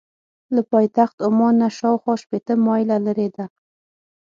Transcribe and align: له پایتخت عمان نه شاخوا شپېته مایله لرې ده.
له 0.55 0.61
پایتخت 0.71 1.17
عمان 1.27 1.55
نه 1.61 1.67
شاخوا 1.77 2.13
شپېته 2.21 2.53
مایله 2.65 2.97
لرې 3.05 3.29
ده. 3.35 3.45